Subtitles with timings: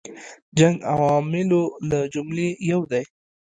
[0.57, 3.03] جنګ عواملو له جملې یو دی.